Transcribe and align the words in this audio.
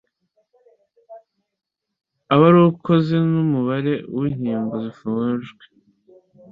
abarukoze 2.33 3.15
n'umubare 3.31 3.93
w'inkingo 4.17 4.75
zifujwe 4.83 5.63